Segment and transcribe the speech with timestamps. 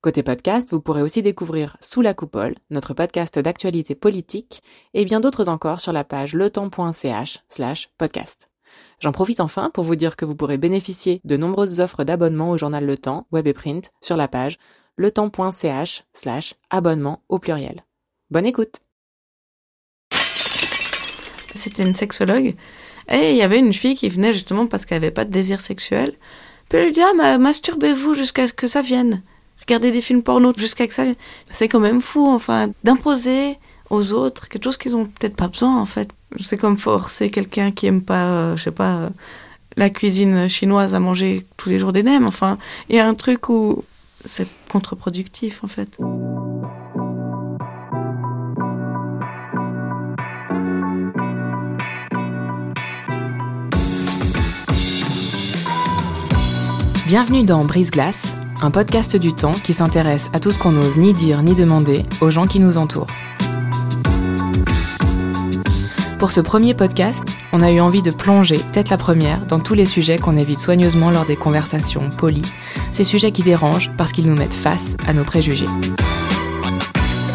[0.00, 4.62] Côté podcast, vous pourrez aussi découvrir Sous la coupole, notre podcast d'actualité politique,
[4.94, 8.48] et bien d'autres encore sur la page letemps.ch slash podcast.
[9.00, 12.56] J'en profite enfin pour vous dire que vous pourrez bénéficier de nombreuses offres d'abonnement au
[12.56, 14.58] journal Le Temps, web et print, sur la page
[14.98, 17.84] letemps.ch slash abonnement au pluriel.
[18.30, 18.76] Bonne écoute
[21.54, 22.54] C'était une sexologue,
[23.08, 25.60] et il y avait une fille qui venait justement parce qu'elle n'avait pas de désir
[25.60, 26.14] sexuel.
[26.68, 29.24] Puis elle lui dit Ah, masturbez-vous jusqu'à ce que ça vienne
[29.68, 31.04] regarder des films porno jusqu'à que ça.
[31.50, 33.58] C'est quand même fou, enfin, d'imposer
[33.90, 36.08] aux autres quelque chose qu'ils ont peut-être pas besoin, en fait.
[36.40, 39.08] C'est comme forcer quelqu'un qui aime pas, euh, je sais pas, euh,
[39.76, 42.26] la cuisine chinoise à manger tous les jours des nems.
[42.26, 43.84] Enfin, il y a un truc où
[44.24, 45.98] c'est contre-productif, en fait.
[57.06, 60.96] Bienvenue dans Brise Glace un podcast du temps qui s'intéresse à tout ce qu'on n'ose
[60.96, 63.06] ni dire ni demander aux gens qui nous entourent.
[66.18, 67.22] Pour ce premier podcast,
[67.52, 70.58] on a eu envie de plonger, tête la première, dans tous les sujets qu'on évite
[70.58, 72.42] soigneusement lors des conversations polies,
[72.90, 75.68] ces sujets qui dérangent parce qu'ils nous mettent face à nos préjugés.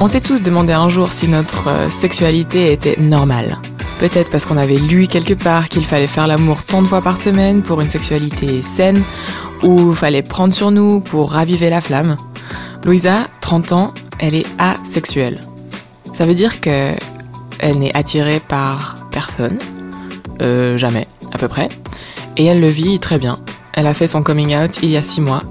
[0.02, 3.58] On s'est tous demandé un jour si notre euh, sexualité était normale.
[4.00, 7.18] Peut-être parce qu'on avait lu quelque part qu'il fallait faire l'amour tant de fois par
[7.18, 9.02] semaine pour une sexualité saine,
[9.62, 12.16] ou fallait prendre sur nous pour raviver la flamme.
[12.84, 15.40] Louisa, 30 ans, elle est asexuelle.
[16.14, 16.94] Ça veut dire que
[17.60, 19.58] elle n'est attirée par personne,
[20.42, 21.70] euh, jamais, à peu près,
[22.36, 23.40] et elle le vit très bien.
[23.74, 25.44] Elle a fait son coming out il y a six mois,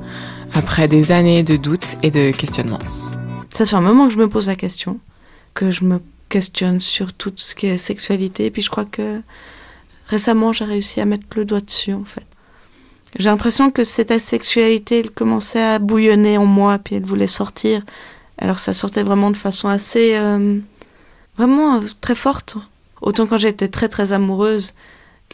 [0.55, 2.79] après des années de doutes et de questionnements.
[3.55, 4.99] Ça fait un moment que je me pose la question,
[5.55, 6.01] que je me
[6.41, 9.21] sur tout ce qui est sexualité, et puis je crois que
[10.07, 12.27] récemment j'ai réussi à mettre le doigt dessus en fait.
[13.19, 17.83] J'ai l'impression que cette asexualité, elle commençait à bouillonner en moi, puis elle voulait sortir.
[18.39, 20.15] Alors ça sortait vraiment de façon assez...
[20.15, 20.59] Euh,
[21.37, 22.57] vraiment euh, très forte.
[23.01, 24.75] Autant quand j'étais très très amoureuse,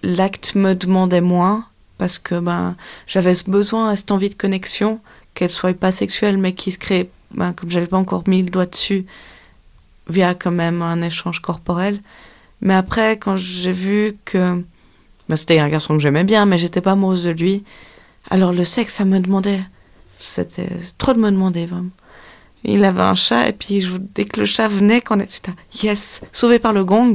[0.02, 1.66] l'acte me demandait moins,
[1.98, 2.76] parce que ben,
[3.06, 5.00] j'avais ce besoin, cette envie de connexion,
[5.34, 8.50] qu'elle soit pas sexuelle, mais qui se crée, ben, comme j'avais pas encore mis le
[8.50, 9.06] doigt dessus,
[10.08, 12.00] via quand même un échange corporel.
[12.60, 14.62] Mais après, quand j'ai vu que
[15.28, 17.64] bah, c'était un garçon que j'aimais bien, mais j'étais pas amoureuse de lui.
[18.30, 19.60] Alors le sexe, ça me demandait.
[20.18, 21.90] C'était trop de me demander, vraiment.
[22.64, 25.52] Il avait un chat, et puis je, dès que le chat venait, quand j'étais
[25.82, 27.14] yes, sauvé par le gong.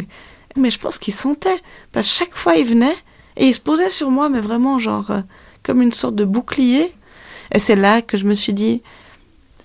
[0.56, 1.62] Mais je pense qu'il sentait.
[1.92, 2.96] Parce que chaque fois, il venait,
[3.36, 5.22] et il se posait sur moi, mais vraiment, genre, euh,
[5.64, 6.94] comme une sorte de bouclier.
[7.52, 8.82] Et c'est là que je me suis dit,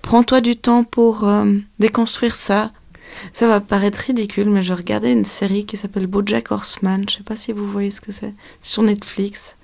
[0.03, 2.73] prends-toi du temps pour euh, déconstruire ça,
[3.33, 7.05] ça va paraître ridicule, mais je regardais une série qui s'appelle BoJack Horseman.
[7.09, 8.35] Je sais pas si vous voyez ce que c'est.
[8.61, 9.57] C'est sur Netflix.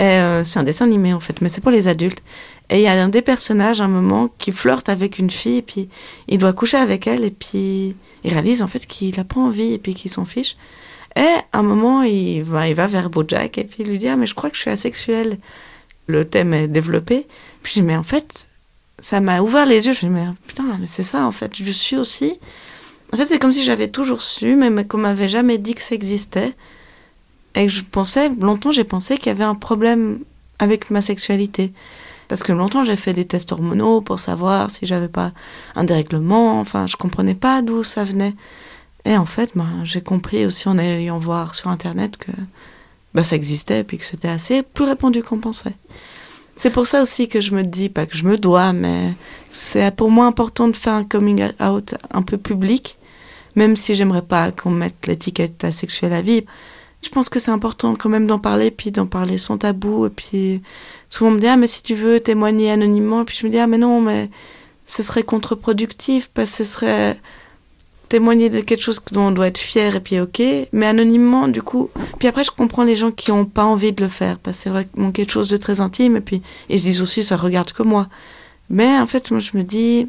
[0.00, 2.22] Euh, c'est un dessin animé en fait, mais c'est pour les adultes.
[2.70, 5.58] Et il y a un des personnages, à un moment, qui flirte avec une fille,
[5.58, 5.88] et puis
[6.28, 9.74] il doit coucher avec elle, et puis il réalise en fait qu'il n'a pas envie,
[9.74, 10.56] et puis qu'il s'en fiche.
[11.16, 14.08] Et à un moment, il va, il va vers Bojack, et puis il lui dit
[14.08, 15.38] Ah, mais je crois que je suis asexuel.
[16.06, 17.26] Le thème est développé.
[17.62, 18.48] Puis je dis Mais en fait,
[19.00, 19.92] ça m'a ouvert les yeux.
[19.92, 22.38] Je dis Mais putain, mais c'est ça en fait, je suis aussi.
[23.12, 25.94] En fait, c'est comme si j'avais toujours su, mais qu'on m'avait jamais dit que ça
[25.94, 26.54] existait.
[27.54, 30.20] Et que je pensais, longtemps, j'ai pensé qu'il y avait un problème
[30.58, 31.72] avec ma sexualité.
[32.28, 35.32] Parce que longtemps, j'ai fait des tests hormonaux pour savoir si j'avais pas
[35.76, 36.58] un dérèglement.
[36.60, 38.34] Enfin, je comprenais pas d'où ça venait.
[39.04, 42.32] Et en fait, ben, j'ai compris aussi en allant voir sur Internet que
[43.12, 45.74] ben, ça existait et puis que c'était assez plus répandu qu'on pensait.
[46.56, 49.12] C'est pour ça aussi que je me dis, pas que je me dois, mais
[49.52, 52.96] c'est pour moi important de faire un coming out un peu public
[53.56, 56.44] même si j'aimerais pas qu'on mette l'étiquette asexuelle à vie.
[57.02, 60.06] Je pense que c'est important quand même d'en parler, puis d'en parler sans tabou.
[60.06, 60.62] Et puis
[61.10, 63.50] souvent on me dit ah mais si tu veux témoigner anonymement, et puis je me
[63.52, 64.30] dis ah mais non mais
[64.86, 67.18] ce serait contre-productif parce que ce serait
[68.08, 71.62] témoigner de quelque chose dont on doit être fier et puis ok, mais anonymement du
[71.62, 71.88] coup.
[72.18, 74.62] Puis après je comprends les gens qui n'ont pas envie de le faire parce que
[74.64, 77.72] c'est vraiment quelque chose de très intime et puis ils se disent aussi ça regarde
[77.72, 78.08] que moi.
[78.68, 80.08] Mais en fait moi je me dis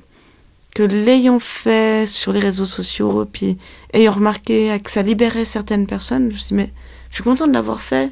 [0.74, 3.58] que l'ayant fait sur les réseaux sociaux, puis
[3.94, 6.70] ayant remarqué que ça libérait certaines personnes, je me suis dit, mais
[7.10, 8.12] je suis contente de l'avoir fait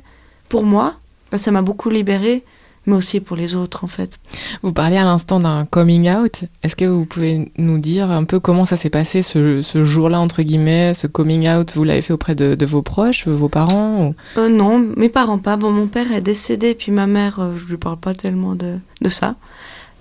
[0.49, 0.95] pour moi,
[1.29, 2.43] parce que ça m'a beaucoup libérée,
[2.87, 4.19] mais aussi pour les autres en fait.
[4.63, 6.45] Vous parliez à l'instant d'un coming out.
[6.63, 10.19] Est-ce que vous pouvez nous dire un peu comment ça s'est passé ce, ce jour-là,
[10.19, 11.73] entre guillemets, ce coming out?
[11.75, 14.15] Vous l'avez fait auprès de, de, vos proches, vos parents ou...
[14.39, 15.57] euh, Non, mes parents pas.
[15.57, 18.77] Bon, mon père est décédé, puis ma mère, euh, je lui parle pas tellement de,
[19.01, 19.35] de ça.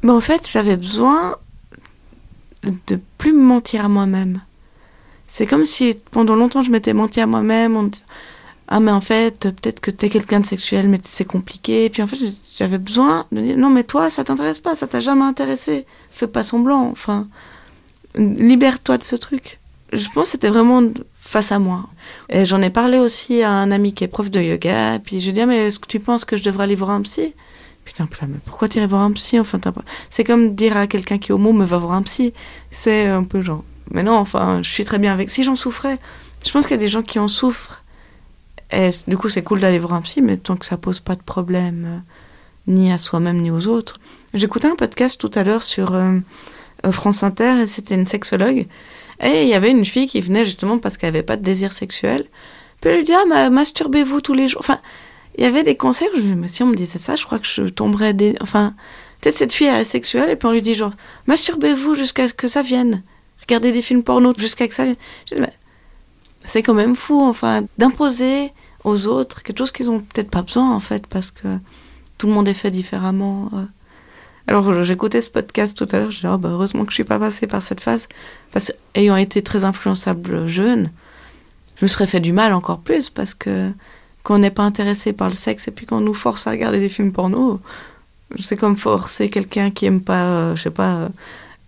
[0.02, 1.36] Mais en fait, j'avais besoin
[2.62, 4.40] de plus me mentir à moi-même.
[5.28, 8.04] C'est comme si pendant longtemps je m'étais menti à moi-même en disant
[8.72, 12.02] ah mais en fait peut-être que t'es quelqu'un de sexuel mais c'est compliqué et puis
[12.02, 12.18] en fait
[12.56, 15.86] j'avais besoin de dire non mais toi ça t'intéresse pas ça t'a jamais intéressé.
[16.10, 17.26] Fais pas semblant enfin
[18.14, 19.60] libère-toi de ce truc
[19.92, 20.82] je pense que c'était vraiment
[21.20, 21.86] face à moi.
[22.28, 24.96] Et j'en ai parlé aussi à un ami qui est prof de yoga.
[24.96, 26.64] Et puis je lui ai dit ah, mais est-ce que tu penses que je devrais
[26.64, 27.34] aller voir un psy?
[27.90, 28.08] Putain,
[28.44, 29.58] pourquoi tu irais voir un psy enfin
[30.10, 32.32] c'est comme dire à quelqu'un qui est homo me va voir un psy
[32.70, 35.98] c'est un peu genre mais non enfin je suis très bien avec si j'en souffrais
[36.46, 37.80] je pense qu'il y a des gens qui en souffrent
[38.72, 41.16] et du coup, c'est cool d'aller voir un psy, mais tant que ça pose pas
[41.16, 41.98] de problème, euh,
[42.68, 43.98] ni à soi-même, ni aux autres.
[44.32, 46.18] J'écoutais un podcast tout à l'heure sur euh,
[46.90, 48.66] France Inter, et c'était une sexologue.
[49.22, 51.72] Et il y avait une fille qui venait justement parce qu'elle avait pas de désir
[51.72, 52.26] sexuel.
[52.80, 54.60] Puis elle lui dit Ah, masturbez-vous tous les jours.
[54.60, 54.78] Enfin,
[55.40, 57.38] il y avait des conseils où je me Si on me disait ça, je crois
[57.38, 58.14] que je tomberais.
[58.42, 58.74] Enfin,
[59.20, 60.92] peut-être cette fille est asexuelle, et puis on lui dit genre
[61.26, 63.02] Masturbez-vous jusqu'à ce que ça vienne.
[63.40, 64.96] Regardez des films porno jusqu'à ce que ça vienne.
[65.26, 65.34] Dis,
[66.44, 68.52] c'est quand même fou, enfin, d'imposer
[68.84, 71.48] aux autres quelque chose qu'ils ont peut-être pas besoin, en fait, parce que
[72.18, 73.50] tout le monde est fait différemment.
[73.54, 73.64] euh.
[74.46, 77.04] Alors, j'écoutais ce podcast tout à l'heure, je dis, oh, bah, heureusement que je suis
[77.04, 78.08] pas passée par cette phase,
[78.52, 80.90] parce qu'ayant été très influençable jeune,
[81.76, 83.72] je me serais fait du mal encore plus, parce que
[84.22, 86.80] quand on n'est pas intéressé par le sexe et puis qu'on nous force à regarder
[86.80, 87.60] des films porno,
[88.38, 91.08] c'est comme forcer quelqu'un qui aime pas, euh, je sais pas, euh,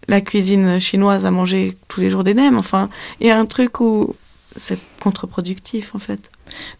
[0.09, 2.59] la cuisine chinoise à manger tous les jours des nems.
[2.59, 2.89] Enfin,
[3.21, 4.15] il y a un truc où
[4.57, 6.31] c'est contre-productif en fait.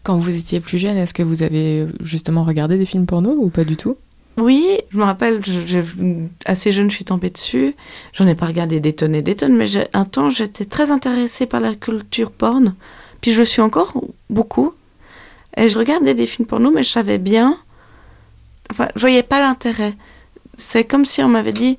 [0.03, 3.49] Quand vous étiez plus jeune, est-ce que vous avez justement regardé des films porno ou
[3.49, 3.97] pas du tout?
[4.37, 5.79] Oui, je me rappelle, je, je,
[6.45, 7.75] assez jeune, je suis tombée dessus.
[8.13, 11.45] J'en ai pas regardé des tonnes et des tonnes, mais un temps, j'étais très intéressée
[11.45, 12.73] par la culture porn.
[13.21, 13.93] Puis je le suis encore
[14.29, 14.73] beaucoup.
[15.57, 17.57] Et je regardais des films porno, mais je savais bien.
[18.71, 19.93] Enfin, je voyais pas l'intérêt.
[20.57, 21.77] C'est comme si on m'avait dit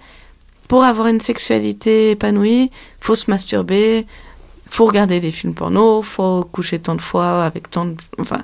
[0.68, 4.06] pour avoir une sexualité épanouie, faut se masturber,
[4.68, 7.96] faut regarder des films porno, faut coucher tant de fois avec tant de...
[8.18, 8.42] Enfin,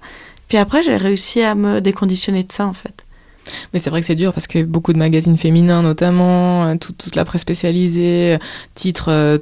[0.49, 3.07] puis après, j'ai réussi à me déconditionner de ça, en fait.
[3.73, 7.17] Mais c'est vrai que c'est dur parce que beaucoup de magazines féminins, notamment, tout, toute
[7.17, 8.39] la presse spécialisée,
[8.75, 9.39] titre euh,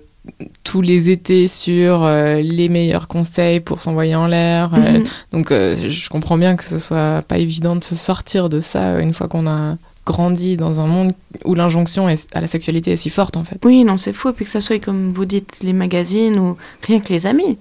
[0.62, 4.70] tous les étés sur euh, les meilleurs conseils pour s'envoyer en l'air.
[4.70, 5.08] Mm -hmm.
[5.32, 9.00] donc, euh, je comprends bien que ce soit pas évident de se sortir de ça
[9.00, 9.76] une fois qu'on a
[10.08, 11.12] grandi dans un monde
[11.44, 13.58] où l'injonction à la sexualité est si forte en fait.
[13.64, 14.30] Oui, non, c'est fou.
[14.30, 17.58] Et puis que ça soit, comme vous dites, les magazines ou rien que les amis.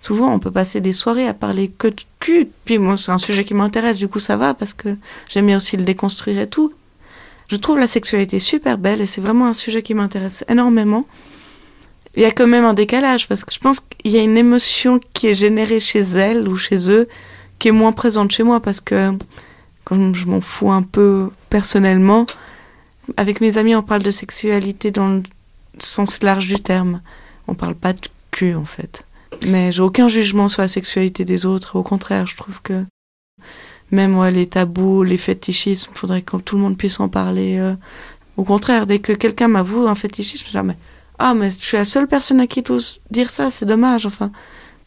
[0.00, 2.48] Souvent, on peut passer des soirées à parler que de cul.
[2.64, 4.90] Puis moi, c'est un sujet qui m'intéresse, du coup, ça va parce que
[5.30, 6.72] j'aime bien aussi le déconstruire et tout.
[7.50, 11.04] Je trouve la sexualité super belle et c'est vraiment un sujet qui m'intéresse énormément.
[12.16, 14.38] Il y a quand même un décalage parce que je pense qu'il y a une
[14.38, 17.08] émotion qui est générée chez elle ou chez eux
[17.58, 19.12] qui est moins présente chez moi parce que
[19.84, 22.26] quand je m'en fous un peu personnellement,
[23.16, 25.22] avec mes amis, on parle de sexualité dans le
[25.78, 27.00] sens large du terme.
[27.46, 28.00] On parle pas de
[28.30, 29.04] cul, en fait.
[29.46, 31.76] Mais j'ai aucun jugement sur la sexualité des autres.
[31.76, 32.84] Au contraire, je trouve que
[33.90, 37.56] même les tabous, les fétichismes, faudrait que tout le monde puisse en parler.
[37.58, 37.74] Euh.
[38.36, 40.76] Au contraire, dès que quelqu'un m'avoue un fétichisme, je dis, mais,
[41.18, 44.06] ah, mais je suis la seule personne à qui ose dire ça, c'est dommage.
[44.06, 44.30] Enfin,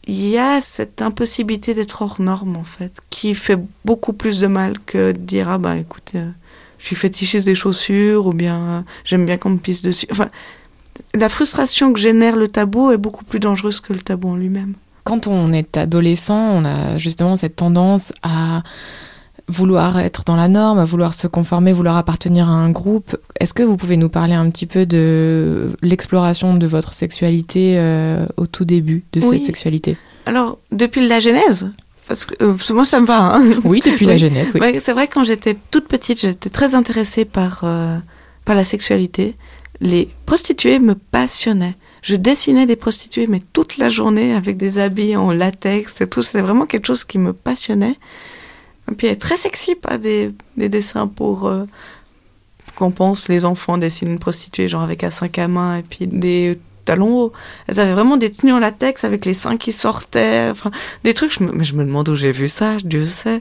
[0.06, 4.46] il y a cette impossibilité d'être hors norme, en fait, qui fait beaucoup plus de
[4.46, 6.30] mal que de dire, ah bah écoutez, euh,
[6.78, 10.06] je suis fétichiste des chaussures, ou bien euh, j'aime bien qu'on me pisse dessus.
[10.10, 10.28] Enfin,
[11.14, 14.74] la frustration que génère le tabou est beaucoup plus dangereuse que le tabou en lui-même.
[15.04, 18.62] Quand on est adolescent, on a justement cette tendance à
[19.48, 23.16] vouloir être dans la norme, à vouloir se conformer, vouloir appartenir à un groupe.
[23.40, 28.26] Est-ce que vous pouvez nous parler un petit peu de l'exploration de votre sexualité euh,
[28.36, 29.28] au tout début de oui.
[29.30, 29.96] cette sexualité?
[30.26, 31.70] Alors, depuis la Genèse
[32.08, 33.36] parce que euh, moi ça me va.
[33.36, 34.52] Hein oui, depuis la Genèse.
[34.54, 34.60] Oui.
[34.60, 37.96] Ouais, c'est vrai quand j'étais toute petite, j'étais très intéressée par euh,
[38.44, 39.36] par la sexualité.
[39.80, 41.76] Les prostituées me passionnaient.
[42.02, 46.22] Je dessinais des prostituées, mais toute la journée avec des habits en latex et tout.
[46.22, 47.96] C'était vraiment quelque chose qui me passionnait.
[48.90, 51.64] Et puis elle est très sexy, pas des, des dessins pour euh,
[52.74, 56.06] qu'on pense les enfants dessinent une prostituée, genre avec un sac à main et puis
[56.06, 57.32] des talons hauts.
[57.66, 60.70] Elles avaient vraiment des tenues en latex avec les seins qui sortaient, enfin
[61.04, 61.32] des trucs.
[61.32, 63.40] Je mais je me demande où j'ai vu ça, Dieu sait.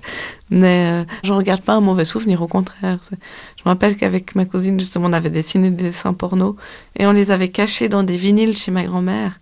[0.49, 2.99] Mais euh, j'en regarde pas un mauvais souvenir, au contraire.
[3.11, 6.55] Je me rappelle qu'avec ma cousine, justement, on avait dessiné des dessins porno
[6.97, 9.39] et on les avait cachés dans des vinyles chez ma grand-mère.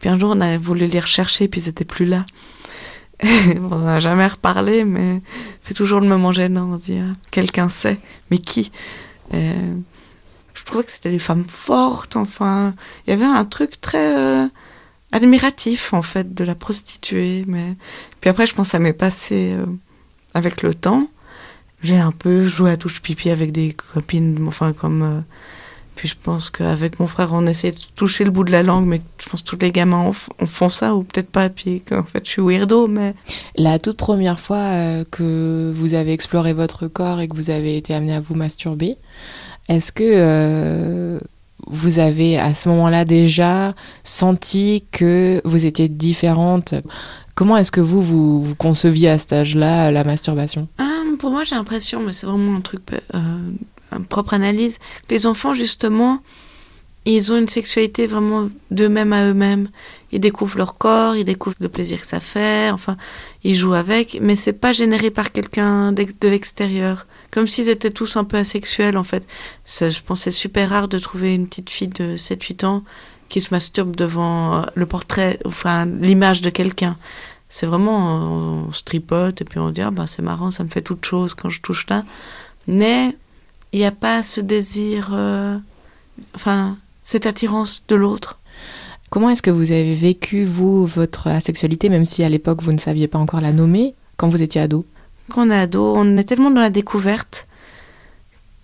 [0.00, 2.24] Puis un jour, on a voulu les rechercher, puis ils étaient plus là.
[3.70, 5.22] on n'a jamais reparlé, mais
[5.62, 6.72] c'est toujours le moment gênant.
[6.72, 7.98] On dit, ah, quelqu'un sait,
[8.30, 8.70] mais qui?
[9.34, 9.74] Euh,
[10.54, 12.74] Je trouvais que c'était des femmes fortes, enfin.
[13.06, 14.46] Il y avait un truc très euh,
[15.12, 17.44] admiratif, en fait, de la prostituée.
[17.46, 17.76] Mais...
[18.20, 19.66] Puis après, je pense que ça m'est passé euh,
[20.34, 21.08] avec le temps.
[21.82, 25.24] J'ai un peu joué à touche pipi avec des copines, enfin, comme
[25.96, 28.86] puis je pense qu'avec mon frère, on essaie de toucher le bout de la langue,
[28.86, 32.04] mais je pense que tous les gamins en font ça, ou peut-être pas, puis qu'en
[32.04, 33.14] fait je suis weirdo, mais...
[33.56, 37.78] La toute première fois euh, que vous avez exploré votre corps et que vous avez
[37.78, 38.98] été amené à vous masturber,
[39.68, 41.18] est-ce que euh,
[41.66, 43.74] vous avez à ce moment-là déjà
[44.04, 46.74] senti que vous étiez différente?
[47.34, 50.68] Comment est-ce que vous, vous, conceviez à cet âge-là la masturbation?
[50.78, 52.82] Ah, Pour moi, j'ai l'impression, mais c'est vraiment un truc...
[53.14, 53.18] Euh,
[54.08, 54.78] propre analyse,
[55.10, 56.20] les enfants, justement,
[57.06, 59.68] ils ont une sexualité vraiment d'eux-mêmes à eux-mêmes.
[60.10, 62.96] Ils découvrent leur corps, ils découvrent le plaisir que ça fait, enfin,
[63.44, 67.06] ils jouent avec, mais c'est pas généré par quelqu'un de l'extérieur.
[67.30, 69.26] Comme s'ils étaient tous un peu asexuels, en fait.
[69.66, 72.82] Je pense c'est super rare de trouver une petite fille de 7-8 ans
[73.28, 76.96] qui se masturbe devant euh, le portrait, enfin, l'image de quelqu'un.
[77.48, 80.68] C'est vraiment, on, se tripote et puis on dit, ah, bah, c'est marrant, ça me
[80.68, 82.04] fait toute chose quand je touche là.
[82.66, 83.16] Mais
[83.76, 85.58] il n'y a pas ce désir, euh,
[86.34, 88.38] enfin, cette attirance de l'autre.
[89.10, 92.78] Comment est-ce que vous avez vécu, vous, votre asexualité, même si à l'époque vous ne
[92.78, 94.86] saviez pas encore la nommer, quand vous étiez ado?
[95.28, 97.46] Quand on est ado, on est tellement dans la découverte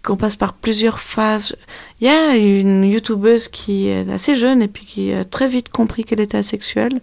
[0.02, 1.54] qu'on passe par plusieurs phases.
[2.00, 5.68] Il y a une youtubeuse qui est assez jeune et puis qui a très vite
[5.68, 7.02] compris qu'elle était asexuelle.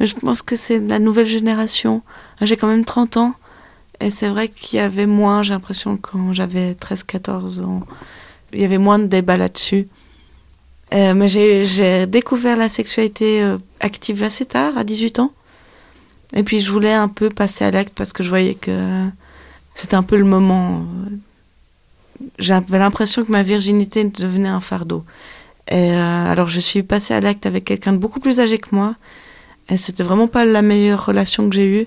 [0.00, 2.02] Mais je pense que c'est la nouvelle génération.
[2.40, 3.34] J'ai quand même 30 ans.
[4.04, 7.86] Et c'est vrai qu'il y avait moins, j'ai l'impression, quand j'avais 13-14 ans,
[8.52, 9.88] il y avait moins de débats là-dessus.
[10.92, 15.32] Euh, mais j'ai découvert la sexualité euh, active assez tard, à 18 ans.
[16.34, 19.06] Et puis je voulais un peu passer à l'acte parce que je voyais que
[19.74, 20.84] c'était un peu le moment.
[22.38, 25.02] J'avais l'impression que ma virginité devenait un fardeau.
[25.68, 28.68] Et euh, alors je suis passée à l'acte avec quelqu'un de beaucoup plus âgé que
[28.70, 28.96] moi.
[29.70, 31.86] Et c'était vraiment pas la meilleure relation que j'ai eue.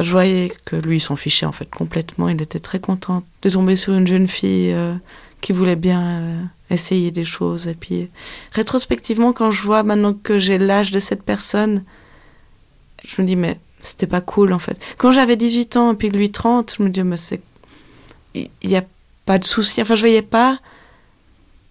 [0.00, 2.28] Je voyais que lui, il s'en fichait en fait complètement.
[2.28, 4.94] Il était très content de tomber sur une jeune fille euh,
[5.40, 7.68] qui voulait bien euh, essayer des choses.
[7.68, 8.08] Et puis,
[8.52, 11.84] rétrospectivement, quand je vois maintenant que j'ai l'âge de cette personne,
[13.04, 14.82] je me dis, mais c'était pas cool en fait.
[14.98, 17.40] Quand j'avais 18 ans et puis lui 30, je me dis, mais c'est.
[18.34, 18.84] Il n'y a
[19.26, 19.80] pas de souci.
[19.80, 20.58] Enfin, je voyais pas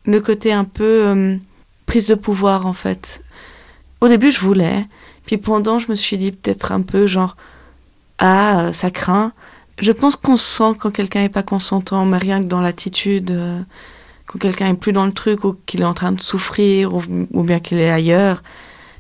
[0.06, 1.38] le côté un peu euh,
[1.86, 3.22] prise de pouvoir en fait.
[4.00, 4.86] Au début, je voulais.
[5.26, 7.36] Puis pendant, je me suis dit peut-être un peu genre
[8.26, 9.34] ah, euh, ça craint.
[9.80, 13.62] Je pense qu'on sent quand quelqu'un n'est pas consentant, mais rien que dans l'attitude, euh,
[14.28, 17.44] quand quelqu'un est plus dans le truc ou qu'il est en train de souffrir ou,
[17.44, 18.42] bien qu'il est ailleurs,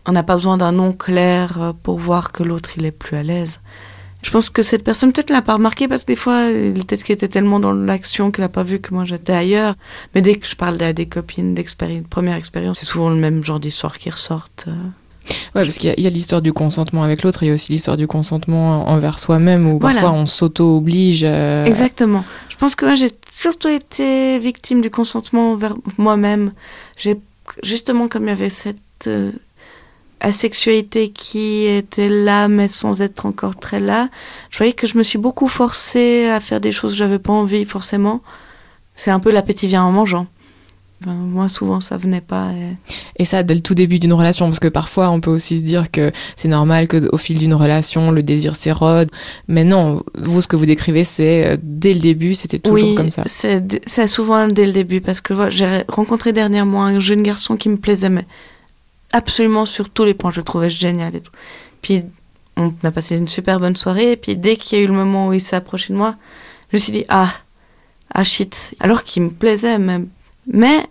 [0.05, 3.15] on n'a pas besoin d'un nom clair euh, pour voir que l'autre il est plus
[3.15, 3.61] à l'aise.
[4.23, 7.13] Je pense que cette personne peut-être l'a pas remarqué parce que des fois, peut-être qu'il
[7.13, 9.75] était tellement dans l'action qu'il n'a pas vu que moi j'étais ailleurs.
[10.15, 13.41] Mais dès que je parle à des copines d'expérience, première expérience, c'est souvent le même
[13.43, 14.67] genre d'histoire qui ressortent.
[15.55, 17.97] Ouais, parce qu'il y a, l'histoire du consentement avec l'autre, il y a aussi l'histoire
[17.97, 21.23] du consentement envers soi-même, où parfois on s'auto-oblige.
[21.23, 22.25] Euh, Exactement.
[22.49, 26.53] Je pense que moi, j'ai surtout été victime du consentement envers moi-même.
[26.97, 27.19] J'ai
[27.61, 28.77] justement comme il y avait cette
[29.07, 29.31] euh,
[30.19, 34.09] asexualité qui était là, mais sans être encore très là.
[34.49, 37.33] Je voyais que je me suis beaucoup forcée à faire des choses que j'avais pas
[37.33, 38.21] envie forcément.
[38.95, 40.27] C'est un peu l'appétit vient en mangeant
[41.05, 42.51] moi, souvent, ça venait pas.
[43.17, 43.25] Et...
[43.25, 45.91] ça, dès le tout début d'une relation, parce que parfois, on peut aussi se dire
[45.91, 49.09] que c'est normal qu'au fil d'une relation, le désir s'érode.
[49.47, 53.09] Mais non, vous, ce que vous décrivez, c'est euh, dès le début, c'était toujours comme
[53.09, 53.23] ça.
[53.25, 57.77] C'est souvent dès le début, parce que j'ai rencontré dernièrement un jeune garçon qui me
[57.77, 58.25] plaisait, mais
[59.11, 61.31] absolument sur tous les points, je le trouvais génial et tout.
[61.81, 62.03] Puis,
[62.57, 64.93] on a passé une super bonne soirée, et puis dès qu'il y a eu le
[64.93, 66.15] moment où il s'est approché de moi,
[66.71, 67.31] je me suis dit, ah,
[68.13, 68.75] ah shit.
[68.79, 70.07] Alors qu'il me plaisait, même.
[70.51, 70.85] Mais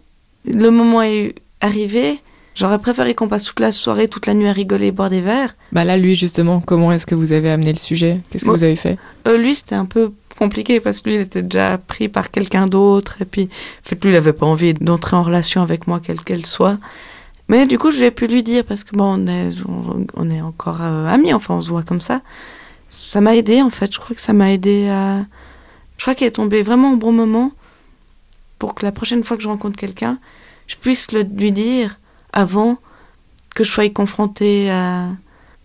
[0.47, 2.21] le moment est arrivé.
[2.55, 5.23] J'aurais préféré qu'on passe toute la soirée, toute la nuit à rigoler et boire des
[5.23, 5.57] verres.
[5.73, 8.21] Bah là, lui, justement, comment est-ce que vous avez amené le sujet?
[8.29, 8.99] Qu'est-ce que vous avez fait?
[9.27, 12.67] euh, Lui, c'était un peu compliqué parce que lui, il était déjà pris par quelqu'un
[12.67, 13.17] d'autre.
[13.23, 16.21] Et puis, en fait, lui, il n'avait pas envie d'entrer en relation avec moi, quelle
[16.21, 16.77] qu'elle soit.
[17.49, 19.49] Mais du coup, j'ai pu lui dire parce que bon, on est,
[20.15, 22.21] on, est encore euh, amis, enfin, on se voit comme ça.
[22.91, 23.91] Ça m'a aidé, en fait.
[23.95, 25.25] Je crois que ça m'a aidé à.
[25.97, 27.53] Je crois qu'il est tombé vraiment au bon moment
[28.63, 30.21] pour que la prochaine fois que je rencontre quelqu'un,
[30.69, 31.99] je puisse le, lui dire
[32.33, 32.79] avant
[33.57, 35.09] que je sois confrontée à,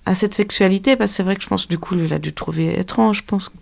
[0.07, 2.17] à cette sexualité, parce que c'est vrai que je pense, du coup, lui, il a
[2.17, 3.53] dû trouver étrange, je pense.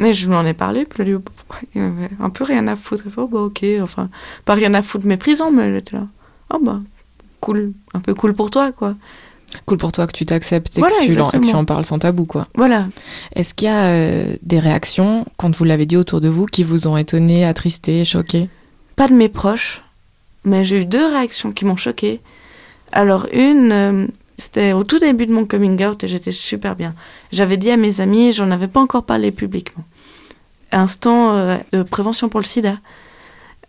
[0.00, 1.14] Mais je lui en ai parlé, puis lui,
[1.76, 3.04] il avait un peu rien à foutre.
[3.06, 4.08] Il fait, oh, bah, ok, enfin,
[4.44, 6.08] pas rien à foutre méprisant, mais il était là.
[6.52, 6.80] Oh, bah,
[7.38, 8.96] cool, un peu cool pour toi, quoi.
[9.66, 11.60] Cool pour toi que tu t'acceptes et, Voilà, que tu en- et que tu exactement.
[11.60, 12.48] en parles sans tabou, quoi.
[12.56, 12.88] Voilà.
[13.36, 16.64] Est-ce qu'il y a euh, des réactions, quand vous l'avez dit autour de vous, qui
[16.64, 18.48] vous ont étonné, attristé, choqué
[19.00, 19.80] Pas de mes proches,
[20.44, 22.20] mais j'ai eu deux réactions qui m'ont choquée.
[22.92, 26.94] Alors, une, euh, c'était au tout début de mon coming out et j'étais super bien.
[27.32, 29.84] J'avais dit à mes amis, j'en avais pas encore parlé publiquement.
[30.70, 32.76] Instant euh, de prévention pour le sida.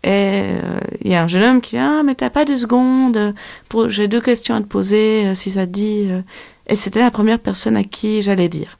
[0.04, 2.58] Et euh, il y a un jeune homme qui vient, ah, mais t'as pas deux
[2.58, 3.32] secondes, euh,
[3.70, 3.88] pour...
[3.88, 6.08] j'ai deux questions à te poser, euh, si ça te dit.
[6.10, 6.20] euh.
[6.66, 8.76] Et c'était la première personne à qui j'allais dire.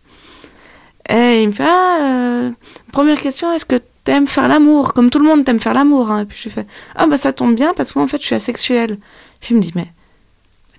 [1.09, 2.51] Et il me fait, ah, euh,
[2.93, 6.11] première question, est-ce que t'aimes faire l'amour Comme tout le monde t'aime faire l'amour.
[6.11, 6.23] Hein.
[6.23, 6.67] Et puis je fais,
[6.97, 8.99] ah bah ça tombe bien parce que moi en fait je suis asexuelle.
[9.41, 9.89] Puis il me dit, mais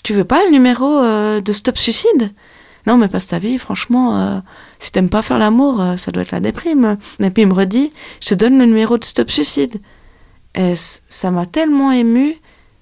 [0.03, 2.31] tu veux pas le numéro euh, de Stop Suicide?
[2.85, 4.39] Non, mais passe ta vie, franchement, euh,
[4.77, 6.97] si t'aimes pas faire l'amour, euh, ça doit être la déprime.
[7.21, 9.79] Et puis il me redit, je te donne le numéro de Stop Suicide.
[10.55, 12.35] Et ça m'a tellement émue.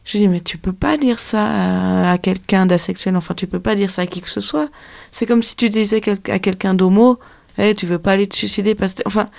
[0.03, 3.59] Je lui dis, mais tu peux pas dire ça à, quelqu'un d'asexuel, enfin tu peux
[3.59, 4.69] pas dire ça à qui que ce soit.
[5.11, 7.19] C'est comme si tu disais à quelqu'un d'homo,
[7.59, 9.03] Eh, tu veux pas aller te suicider parce que...
[9.05, 9.29] Enfin,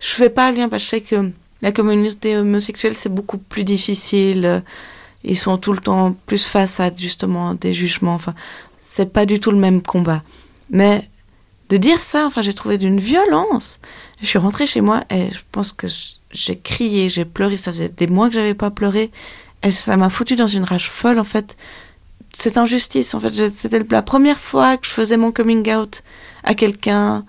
[0.00, 1.30] je fais pas le lien parce que je sais que
[1.62, 4.62] la communauté homosexuelle c'est beaucoup plus difficile.
[5.24, 8.14] Ils sont tout le temps plus face à justement des jugements.
[8.14, 8.34] Enfin,
[8.80, 10.22] c'est pas du tout le même combat.
[10.70, 11.08] Mais
[11.68, 13.78] de dire ça, enfin, j'ai trouvé d'une violence.
[14.20, 15.86] Je suis rentrée chez moi et je pense que
[16.30, 17.56] j'ai crié, j'ai pleuré.
[17.56, 19.10] Ça faisait des mois que j'avais pas pleuré.
[19.62, 21.56] Et ça m'a foutu dans une rage folle, en fait.
[22.32, 23.50] Cette injustice, en fait.
[23.54, 26.02] C'était la première fois que je faisais mon coming out
[26.44, 27.24] à quelqu'un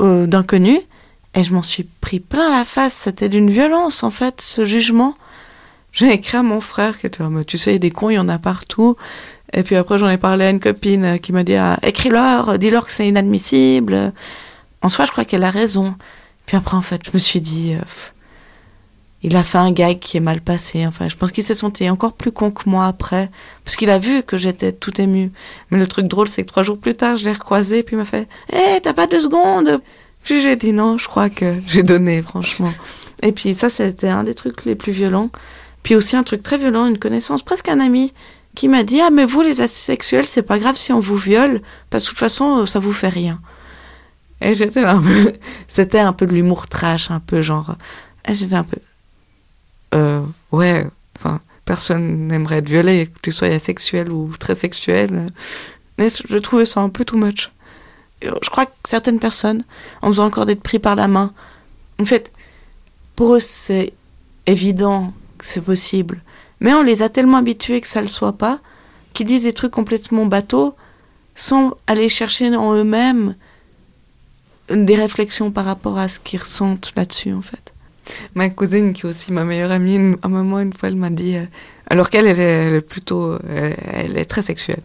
[0.00, 0.80] euh, d'inconnu.
[1.34, 2.94] Et je m'en suis pris plein la face.
[2.94, 5.14] C'était d'une violence, en fait, ce jugement.
[5.92, 8.38] J'ai écrit à mon frère qui était tu sais, des cons, il y en a
[8.38, 8.96] partout.
[9.52, 12.86] Et puis après, j'en ai parlé à une copine qui m'a dit ah, écris-leur, dis-leur
[12.86, 14.12] que c'est inadmissible.
[14.82, 15.94] En soi, je crois qu'elle a raison.
[16.46, 17.82] Puis après, en fait, je me suis dit euh,
[19.22, 20.86] il a fait un gag qui est mal passé.
[20.86, 23.30] Enfin, je pense qu'il s'est senti encore plus con que moi après.
[23.64, 25.32] Parce qu'il a vu que j'étais tout émue.
[25.70, 27.82] Mais le truc drôle, c'est que trois jours plus tard, je l'ai recroisé.
[27.82, 29.80] Puis il m'a fait Hé, t'as pas deux secondes
[30.24, 32.72] j'ai dit non, je crois que j'ai donné, franchement.
[33.22, 35.30] Et puis ça, c'était un des trucs les plus violents.
[35.82, 38.12] Puis aussi un truc très violent, une connaissance, presque un ami,
[38.54, 41.62] qui m'a dit Ah, mais vous, les asexuels, c'est pas grave si on vous viole,
[41.90, 43.40] parce que de toute façon, ça vous fait rien.
[44.40, 45.32] Et j'étais là un peu.
[45.68, 47.76] C'était un peu de l'humour trash, un peu genre.
[48.28, 48.78] J'étais un peu.
[49.94, 50.86] Euh, ouais,
[51.18, 55.26] enfin, personne n'aimerait être violé, que tu sois asexuel ou très sexuel.
[55.96, 57.50] Mais je trouvais ça un peu too much.
[58.22, 59.64] Et Je crois que certaines personnes,
[60.02, 61.32] en faisant encore d'être pris par la main,
[62.00, 62.32] en fait,
[63.16, 63.92] pour eux, c'est
[64.46, 66.22] évident que c'est possible.
[66.60, 68.60] Mais on les a tellement habitués que ça le soit pas,
[69.12, 70.74] qu'ils disent des trucs complètement bateaux,
[71.34, 73.34] sans aller chercher en eux-mêmes
[74.70, 77.72] des réflexions par rapport à ce qu'ils ressentent là-dessus, en fait.
[78.34, 81.10] Ma cousine, qui est aussi ma meilleure amie, à un moment, une fois, elle m'a
[81.10, 81.44] dit, euh,
[81.88, 84.82] alors qu'elle, elle est, plutôt, euh, elle est très sexuelle.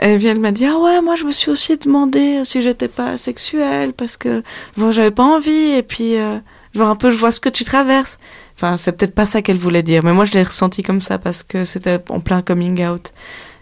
[0.00, 2.88] Et puis elle m'a dit, ah ouais, moi je me suis aussi demandé si j'étais
[2.88, 4.42] pas sexuelle, parce que
[4.76, 6.38] bon, j'avais pas envie, et puis, euh,
[6.74, 8.18] genre un peu, je vois ce que tu traverses.
[8.54, 11.18] Enfin, c'est peut-être pas ça qu'elle voulait dire, mais moi je l'ai ressenti comme ça
[11.18, 13.12] parce que c'était en plein coming out.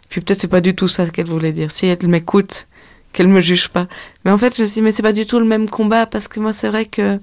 [0.09, 1.71] Puis peut-être c'est pas du tout ça qu'elle voulait dire.
[1.71, 2.67] Si elle m'écoute,
[3.13, 3.87] qu'elle me juge pas.
[4.25, 6.07] Mais en fait, je me suis dit, mais c'est pas du tout le même combat
[6.07, 7.19] parce que moi, c'est vrai que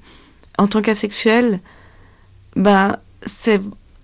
[0.57, 1.59] en tant qu'asexuel,
[2.55, 3.61] ben, c'est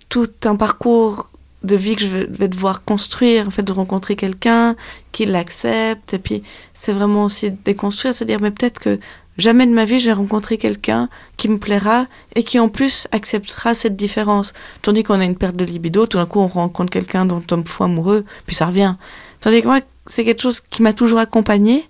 [0.07, 1.28] tout un parcours
[1.63, 4.75] de vie que je vais devoir construire, en fait, de rencontrer quelqu'un
[5.11, 6.13] qui l'accepte.
[6.13, 6.43] Et puis,
[6.73, 8.99] c'est vraiment aussi déconstruire, se dire, mais peut-être que
[9.37, 13.73] jamais de ma vie, j'ai rencontré quelqu'un qui me plaira et qui, en plus, acceptera
[13.73, 14.53] cette différence.
[14.81, 17.41] Tandis qu'on a une perte de libido, tout d'un coup, on rencontre quelqu'un dont on
[17.41, 18.95] tombe fou amoureux, puis ça revient.
[19.41, 21.85] Tandis que moi, c'est quelque chose qui m'a toujours accompagnée.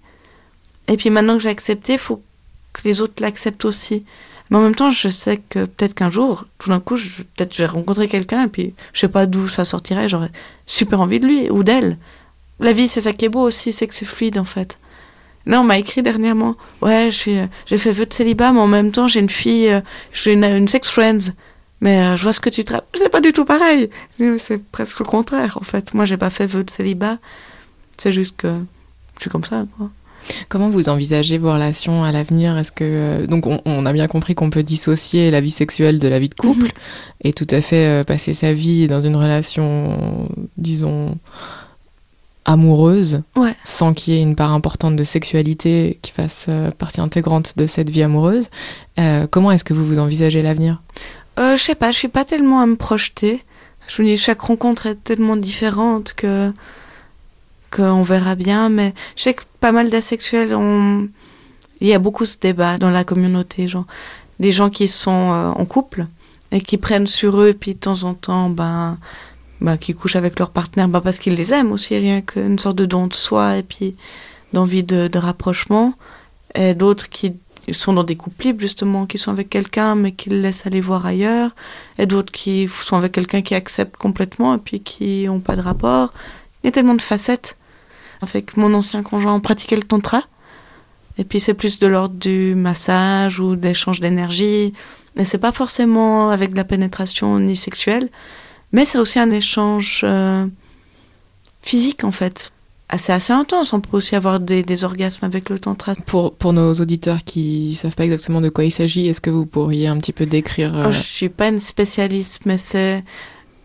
[0.87, 2.21] Et puis maintenant que j'ai accepté, il faut
[2.73, 4.03] que les autres l'acceptent aussi.
[4.49, 7.63] Mais en même temps, je sais que peut-être qu'un jour, tout d'un coup, peut-être je
[7.63, 10.31] vais rencontrer quelqu'un et puis je sais pas d'où ça sortirait, j'aurais
[10.65, 11.97] super envie de lui ou d'elle.
[12.59, 14.77] La vie, c'est ça qui est beau aussi, c'est que c'est fluide en fait.
[15.45, 19.07] Là, on m'a écrit dernièrement, ouais, j'ai fait vœu de célibat, mais en même temps,
[19.07, 19.81] j'ai une fille, euh,
[20.11, 21.31] je suis une, une sex friends.
[21.81, 22.81] Mais euh, je vois ce que tu traces.
[22.93, 23.89] C'est pas du tout pareil.
[24.37, 25.93] C'est presque le contraire en fait.
[25.93, 27.17] Moi, j'ai pas fait vœu de célibat.
[27.97, 28.53] C'est juste que
[29.15, 29.89] je suis comme ça, quoi.
[30.49, 32.57] Comment vous envisagez vos relations à l'avenir?
[32.57, 35.99] Est-ce que euh, donc on, on a bien compris qu'on peut dissocier la vie sexuelle
[35.99, 36.69] de la vie de couple Mhm.
[37.23, 41.15] et tout à fait euh, passer sa vie dans une relation, disons
[42.45, 43.55] amoureuse, Ouais.
[43.63, 47.65] sans qu'il y ait une part importante de sexualité qui fasse euh, partie intégrante de
[47.65, 48.49] cette vie amoureuse.
[48.99, 50.81] Euh, comment est-ce que vous vous envisagez l'avenir?
[51.37, 53.43] Euh, je sais pas, je suis pas tellement à me projeter.
[53.87, 56.51] Je me dis, chaque rencontre est tellement différente que
[57.69, 58.69] qu'on verra bien.
[58.69, 60.55] Mais je sais que pas mal d'asexuels.
[61.81, 63.85] Il y a beaucoup ce débat dans la communauté, genre
[64.39, 66.07] des gens qui sont euh, en couple
[66.51, 68.97] et qui prennent sur eux, puis de temps en temps, ben
[69.61, 72.77] bah, qui couchent avec leur partenaire bah, parce qu'ils les aiment aussi, rien qu'une sorte
[72.77, 73.95] de don de soi et puis
[74.53, 75.93] d'envie de, de rapprochement.
[76.55, 77.35] Et d'autres qui
[77.71, 80.81] sont dans des couples libres, justement, qui sont avec quelqu'un mais qui le laissent aller
[80.81, 81.51] voir ailleurs.
[81.97, 85.61] Et d'autres qui sont avec quelqu'un qui accepte complètement et puis qui n'ont pas de
[85.61, 86.13] rapport.
[86.63, 87.57] Il y a tellement de facettes.
[88.21, 90.23] Avec mon ancien conjoint, on pratiquait le tantra.
[91.17, 94.73] Et puis c'est plus de l'ordre du massage ou d'échange d'énergie.
[95.17, 98.09] Et c'est pas forcément avec de la pénétration ni sexuelle.
[98.71, 100.45] Mais c'est aussi un échange euh,
[101.61, 102.51] physique en fait.
[102.97, 105.93] C'est assez intense, on peut aussi avoir des, des, orgasmes avec le tantra.
[106.07, 109.45] Pour, pour nos auditeurs qui savent pas exactement de quoi il s'agit, est-ce que vous
[109.45, 110.85] pourriez un petit peu décrire euh...
[110.87, 113.03] oh, Je suis pas une spécialiste, mais c'est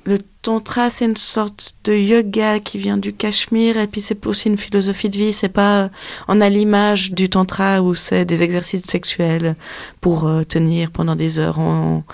[0.04, 4.48] le tantra, c'est une sorte de yoga qui vient du Cachemire et puis c'est aussi
[4.48, 5.32] une philosophie de vie.
[5.32, 5.90] C'est pas,
[6.28, 9.56] on a l'image du tantra où c'est des exercices sexuels
[10.02, 12.04] pour euh, tenir pendant des heures en,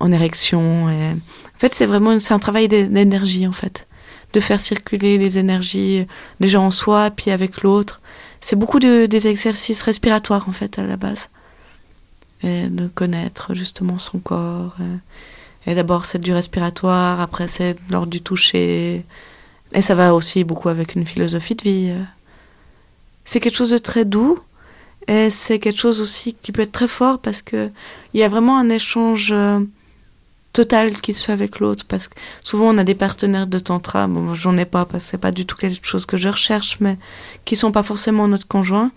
[0.00, 0.88] en érection.
[0.88, 1.10] Et...
[1.10, 3.86] En fait, c'est vraiment, c'est un travail d'énergie en fait,
[4.32, 6.06] de faire circuler les énergies
[6.40, 8.00] déjà en soi puis avec l'autre.
[8.40, 11.28] C'est beaucoup de, des exercices respiratoires en fait à la base,
[12.42, 14.76] et de connaître justement son corps.
[15.66, 19.04] Et d'abord, c'est du respiratoire, après, c'est lors du toucher.
[19.72, 21.94] Et ça va aussi beaucoup avec une philosophie de vie.
[23.24, 24.38] C'est quelque chose de très doux.
[25.06, 27.70] Et c'est quelque chose aussi qui peut être très fort parce que
[28.14, 29.60] il y a vraiment un échange euh,
[30.52, 31.84] total qui se fait avec l'autre.
[31.86, 34.06] Parce que souvent, on a des partenaires de tantra.
[34.06, 36.78] Bon, j'en ai pas parce que c'est pas du tout quelque chose que je recherche,
[36.80, 36.96] mais
[37.44, 38.90] qui sont pas forcément notre conjoint.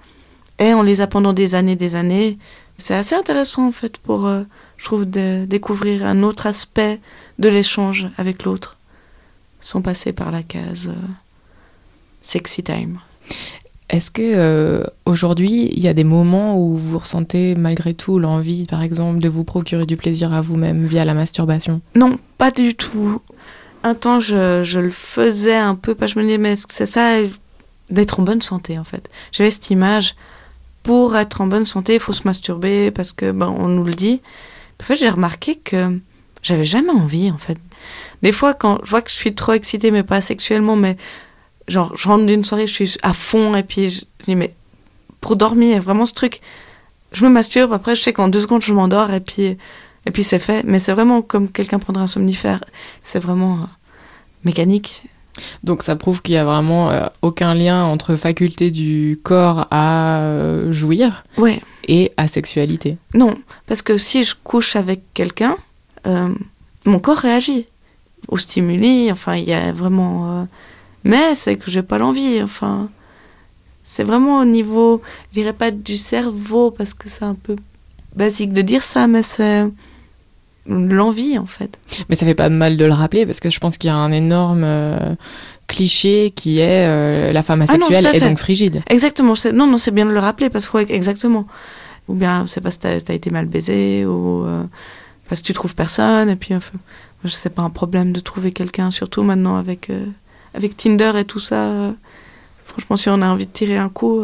[0.60, 2.38] Et on les a pendant des années, des années.
[2.78, 4.44] C'est assez intéressant, en fait, pour, euh,
[4.78, 7.00] je trouve, de découvrir un autre aspect
[7.40, 8.78] de l'échange avec l'autre,
[9.62, 11.08] sans passer par la case euh,
[12.22, 13.00] sexy time.
[13.90, 18.66] Est-ce que euh, aujourd'hui, il y a des moments où vous ressentez malgré tout l'envie,
[18.66, 21.82] par exemple, de vous procurer du plaisir à vous-même via la masturbation?
[21.96, 23.22] Non, pas du tout.
[23.84, 27.20] Un temps, je, je le faisais un peu, pas je me disais, mais c'est ça
[27.90, 29.10] d'être en bonne santé, en fait.
[29.32, 30.16] J'avais cette image,
[30.84, 33.94] pour être en bonne santé, il faut se masturber, parce que, ben, on nous le
[33.94, 34.22] dit.
[34.82, 36.00] En fait, j'ai remarqué que
[36.44, 37.58] j'avais jamais envie, en fait.
[38.24, 40.98] Des fois, quand je vois que je suis trop excitée, mais pas sexuellement, mais
[41.68, 44.54] genre, je rentre d'une soirée, je suis à fond, et puis je, dis, mais
[45.22, 46.42] pour dormir, vraiment ce truc,
[47.12, 49.58] je me masturbe, après, je sais qu'en deux secondes, je m'endors, et puis,
[50.08, 50.64] et puis c'est fait.
[50.64, 52.64] Mais c'est vraiment comme quelqu'un prendrait un somnifère.
[53.04, 53.66] C'est vraiment euh,
[54.46, 55.04] mécanique.
[55.64, 60.20] Donc ça prouve qu'il y a vraiment euh, aucun lien entre faculté du corps à
[60.22, 61.62] euh, jouir ouais.
[61.88, 62.98] et à sexualité.
[63.14, 63.36] Non,
[63.68, 65.58] parce que si je couche avec quelqu'un,
[66.06, 66.34] euh,
[66.86, 67.66] mon corps réagit
[68.28, 69.12] au stimuli.
[69.12, 70.48] Enfin, il y a vraiment.
[71.04, 72.42] Mais c'est que j'ai pas l'envie.
[72.42, 72.90] Enfin,
[73.84, 77.56] c'est vraiment au niveau, je dirais pas du cerveau parce que c'est un peu
[78.16, 79.66] basique de dire ça, mais c'est
[80.68, 81.78] l'envie en fait.
[82.10, 83.96] Mais ça fait pas mal de le rappeler parce que je pense qu'il y a
[83.96, 85.16] un énorme euh,
[85.68, 88.82] cliché qui est euh, la femme asexuelle Ah non, à est donc frigide.
[88.88, 89.36] Exactement.
[89.36, 91.46] c'est- Non, non, c'est bien de le rappeler parce que ouais, exactement.
[92.08, 94.64] Ou bien c'est parce que t'as as été mal baisé ou euh,
[95.30, 96.78] parce que tu trouves personne et puis enfin,
[97.24, 99.92] moi, c'est pas un problème de trouver quelqu'un, surtout maintenant avec
[100.54, 101.72] avec Tinder et tout ça.
[102.66, 104.22] franchement, si on a envie de tirer un coup,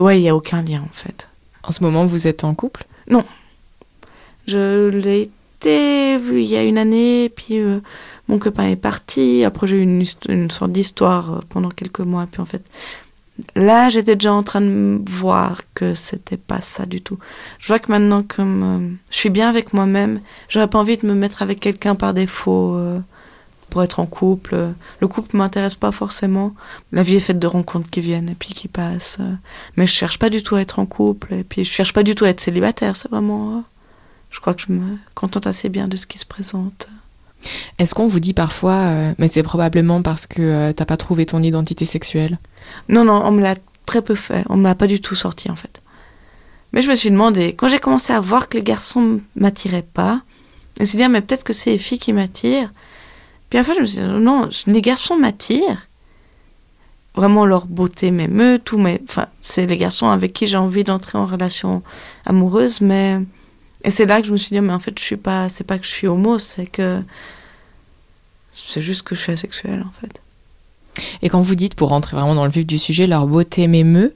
[0.00, 1.28] ouais, il y a aucun lien en fait.
[1.62, 2.84] En ce moment, vous êtes en couple?
[4.46, 7.80] Je l'ai été il y a une année, puis euh,
[8.28, 9.44] mon copain est parti.
[9.44, 12.26] Après, j'ai eu une, sorte d'histoire euh, pendant quelques mois.
[12.30, 12.62] Puis en fait,
[13.54, 17.18] là, j'étais déjà en train de voir que c'était pas ça du tout.
[17.58, 21.06] Je vois que maintenant, comme euh, je suis bien avec moi-même, j'aurais pas envie de
[21.06, 22.98] me mettre avec quelqu'un par défaut euh,
[23.70, 24.72] pour être en couple.
[25.00, 26.54] Le couple m'intéresse pas forcément.
[26.92, 29.18] La vie est faite de rencontres qui viennent et puis qui passent.
[29.76, 31.34] Mais je cherche pas du tout à être en couple.
[31.34, 32.96] Et puis je cherche pas du tout à être célibataire.
[32.96, 33.64] C'est vraiment.
[34.30, 36.88] Je crois que je me contente assez bien de ce qui se présente.
[37.78, 41.26] Est-ce qu'on vous dit parfois, euh, mais c'est probablement parce que euh, t'as pas trouvé
[41.26, 42.38] ton identité sexuelle?
[42.88, 44.44] Non, non, on me l'a très peu fait.
[44.48, 45.80] On me l'a pas du tout sorti, en fait.
[46.72, 50.22] Mais je me suis demandé, quand j'ai commencé à voir que les garçons m'attiraient pas,
[50.76, 52.72] je me suis dit, ah, mais peut-être que c'est les filles qui m'attirent.
[53.48, 55.86] Puis enfin, je me suis dit, non, les garçons m'attirent.
[57.14, 61.16] Vraiment, leur beauté m'émeut, tout, mais enfin, c'est les garçons avec qui j'ai envie d'entrer
[61.16, 61.82] en relation
[62.26, 63.20] amoureuse, mais.
[63.86, 65.48] Et c'est là que je me suis dit, mais en fait, je suis pas.
[65.48, 67.00] C'est pas que je suis homo, c'est que.
[68.52, 70.20] C'est juste que je suis asexuelle, en fait.
[71.22, 74.14] Et quand vous dites, pour rentrer vraiment dans le vif du sujet, leur beauté m'émeut,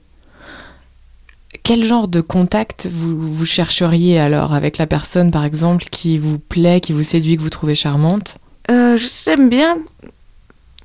[1.62, 6.38] quel genre de contact vous, vous chercheriez alors avec la personne, par exemple, qui vous
[6.38, 8.38] plaît, qui vous séduit, que vous trouvez charmante?
[8.70, 9.78] Euh, J'aime bien,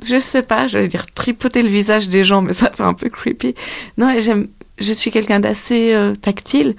[0.03, 3.09] je sais pas, j'allais dire tripoter le visage des gens, mais ça fait un peu
[3.09, 3.55] creepy.
[3.97, 4.47] Non, j'aime,
[4.79, 6.75] je suis quelqu'un d'assez euh, tactile,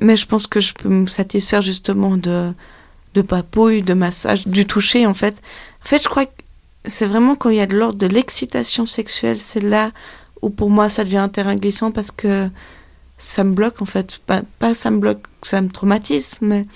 [0.00, 2.52] mais je pense que je peux me satisfaire justement de,
[3.14, 5.34] de papouille, de massage, du toucher en fait.
[5.84, 6.32] En fait, je crois que
[6.84, 9.90] c'est vraiment quand il y a de l'ordre de l'excitation sexuelle, c'est là
[10.42, 12.48] où pour moi ça devient un terrain glissant parce que
[13.18, 14.18] ça me bloque en fait.
[14.18, 16.66] Pas, pas ça me bloque, ça me traumatise, mais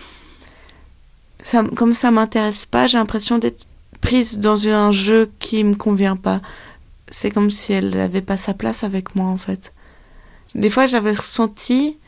[1.42, 3.66] ça, comme ça m'intéresse pas, j'ai l'impression d'être
[4.00, 6.40] prise dans un jeu qui me convient pas.
[7.08, 9.72] C'est comme si elle n'avait pas sa place avec moi en fait.
[10.54, 11.98] Des fois j'avais ressenti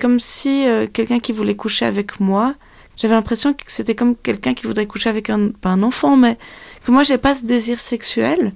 [0.00, 2.54] comme si euh, quelqu'un qui voulait coucher avec moi,
[2.96, 6.36] j'avais l'impression que c'était comme quelqu'un qui voudrait coucher avec un, pas un enfant, mais
[6.84, 8.52] que moi j'ai pas ce désir sexuel.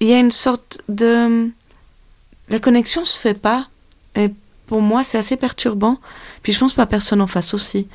[0.00, 1.50] Il y a une sorte de
[2.50, 3.68] la connexion se fait pas
[4.14, 4.30] et
[4.66, 5.98] pour moi c'est assez perturbant.
[6.42, 7.88] Puis je pense pas personne en face aussi.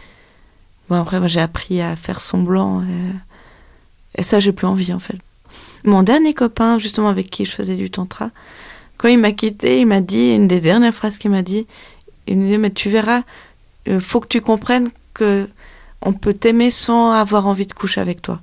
[0.90, 5.00] Bon après moi j'ai appris à faire semblant et, et ça j'ai plus envie en
[5.00, 5.18] fait.
[5.86, 8.32] Mon dernier copain justement avec qui je faisais du tantra,
[8.98, 11.68] quand il m'a quitté, il m'a dit une des dernières phrases qu'il m'a dit,
[12.28, 13.24] il me dit mais tu verras,
[13.86, 15.50] il faut que tu comprennes que
[16.02, 18.42] on peut t'aimer sans avoir envie de coucher avec toi.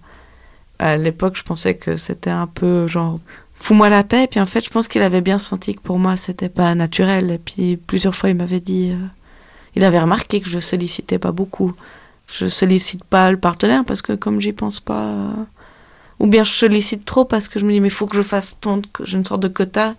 [0.78, 3.20] À l'époque, je pensais que c'était un peu genre
[3.54, 4.24] fous-moi la paix.
[4.24, 6.74] Et puis en fait, je pense qu'il avait bien senti que pour moi, c'était pas
[6.74, 7.30] naturel.
[7.30, 9.06] Et puis plusieurs fois, il m'avait dit, euh,
[9.76, 11.74] il avait remarqué que je sollicitais pas beaucoup.
[12.26, 15.32] Je sollicite pas le partenaire parce que comme j'y pense pas, euh,
[16.18, 18.58] ou bien je sollicite trop parce que je me dis mais faut que je fasse
[18.60, 18.80] tant,
[19.12, 19.94] une sorte de quota.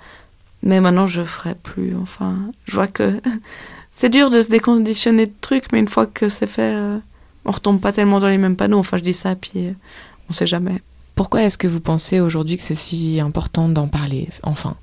[0.63, 1.95] Mais maintenant, je ferai plus.
[2.01, 3.19] Enfin, je vois que
[3.95, 6.97] c'est dur de se déconditionner de trucs, mais une fois que c'est fait, euh,
[7.45, 8.79] on retombe pas tellement dans les mêmes panneaux.
[8.79, 9.71] Enfin, je dis ça, puis euh,
[10.29, 10.81] on sait jamais.
[11.15, 14.75] Pourquoi est-ce que vous pensez aujourd'hui que c'est si important d'en parler, enfin?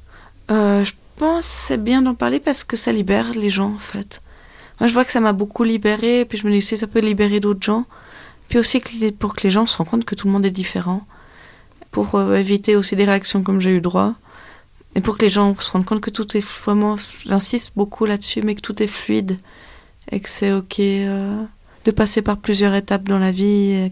[0.51, 3.79] Euh, Je pense que c'est bien d'en parler parce que ça libère les gens, en
[3.79, 4.21] fait.
[4.81, 7.01] Moi, je vois que ça m'a beaucoup libéré, puis je me dis si ça peut
[7.01, 7.87] libérer d'autres gens.
[8.49, 8.81] Puis aussi
[9.19, 11.03] pour que les gens se rendent compte que tout le monde est différent.
[11.91, 14.14] Pour éviter aussi des réactions comme j'ai eu droit.
[14.94, 18.42] Et pour que les gens se rendent compte que tout est vraiment, j'insiste beaucoup là-dessus,
[18.42, 19.38] mais que tout est fluide
[20.11, 21.42] et que c'est ok euh,
[21.85, 23.90] de passer par plusieurs étapes dans la vie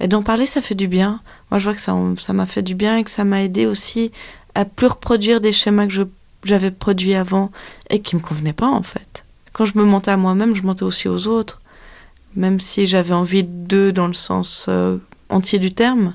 [0.00, 1.20] et d'en parler, ça fait du bien.
[1.50, 3.66] Moi, je vois que ça, ça m'a fait du bien et que ça m'a aidé
[3.66, 4.12] aussi
[4.54, 6.06] à plus reproduire des schémas que
[6.44, 7.50] j'avais produits avant
[7.90, 9.24] et qui me convenaient pas en fait.
[9.52, 11.60] Quand je me montais à moi-même, je montais aussi aux autres,
[12.36, 16.14] même si j'avais envie d'eux dans le sens euh, entier du terme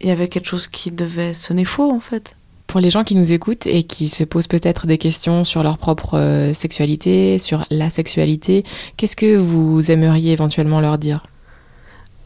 [0.00, 2.36] il y avait quelque chose qui devait sonner faux en fait.
[2.66, 5.78] Pour les gens qui nous écoutent et qui se posent peut-être des questions sur leur
[5.78, 8.64] propre euh, sexualité, sur la sexualité,
[8.96, 11.24] qu'est-ce que vous aimeriez éventuellement leur dire?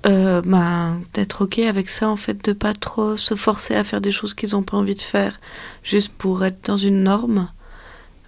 [0.05, 4.01] Euh, bah, d'être ok avec ça en fait de pas trop se forcer à faire
[4.01, 5.39] des choses qu'ils n'ont pas envie de faire
[5.85, 7.49] juste pour être dans une norme.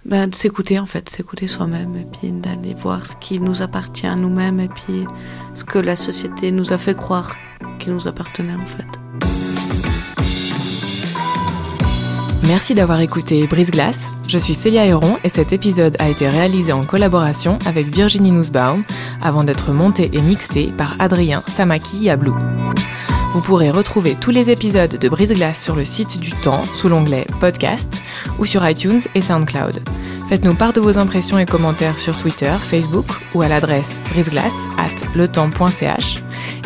[0.05, 4.05] Bah, de s'écouter en fait s'écouter soi-même et puis d'aller voir ce qui nous appartient
[4.05, 5.03] à nous-mêmes et puis
[5.55, 7.35] ce que la société nous a fait croire
[7.79, 8.85] qu'il nous appartenait en fait
[12.47, 14.07] Merci d'avoir écouté Brise Glace.
[14.27, 18.83] Je suis Célia Héron et cet épisode a été réalisé en collaboration avec Virginie Nussbaum
[19.21, 22.37] avant d'être monté et mixé par Adrien Samaki Yablou.
[23.31, 26.87] Vous pourrez retrouver tous les épisodes de Brise Glace sur le site du Temps sous
[26.87, 28.01] l'onglet Podcast
[28.37, 29.81] ou sur iTunes et SoundCloud.
[30.29, 35.89] Faites-nous part de vos impressions et commentaires sur Twitter, Facebook ou à l'adresse briseglace at.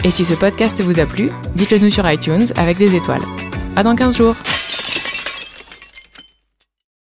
[0.03, 3.23] Et si ce podcast vous a plu, dites-le nous sur iTunes avec des étoiles.
[3.77, 4.35] À dans 15 jours!